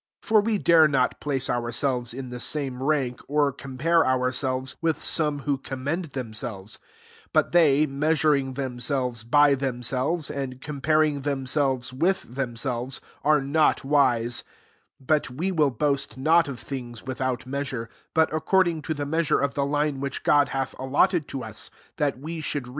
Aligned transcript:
12 0.23 0.27
For 0.27 0.43
we 0.43 0.57
dare 0.57 0.87
not 0.87 1.19
place 1.19 1.47
ourselves 1.47 2.11
in 2.11 2.31
the 2.31 2.39
same 2.39 2.81
rank, 2.81 3.21
or 3.27 3.51
compare 3.51 4.03
ourselves, 4.03 4.75
with 4.81 5.03
some 5.03 5.41
who 5.41 5.59
commend 5.59 6.13
themisrelves: 6.13 6.79
but 7.33 7.51
they, 7.51 7.85
measuring 7.85 8.53
themselves 8.53 9.23
by 9.23 9.53
themselves, 9.53 10.31
and 10.31 10.59
comparing 10.59 11.19
themselves 11.21 11.93
with 11.93 12.23
themselvesf, 12.33 12.99
[are 13.23 13.41
not 13.41 13.81
vnae, 13.81 14.41
13 14.41 14.43
But 14.99 15.23
w^l 15.25 15.51
[will 15.51 15.69
boast] 15.69 16.17
not 16.17 16.47
of 16.47 16.59
things 16.59 17.03
without 17.05 17.45
measure; 17.45 17.87
but 18.15 18.33
according 18.33 18.81
to 18.81 18.95
the 18.95 19.05
measure 19.05 19.39
of 19.39 19.53
the 19.53 19.67
line 19.67 19.99
which 19.99 20.23
God 20.23 20.47
hath 20.49 20.73
allotted 20.79 21.27
to 21.27 21.43
us, 21.43 21.69
that 21.97 22.17
we 22.17 22.41
should 22.41 22.63
rc^ch 22.63 22.63
even 22.63 22.63
to 22.63 22.69
you. 22.69 22.69